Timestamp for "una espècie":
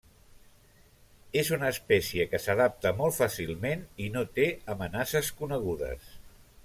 1.57-2.25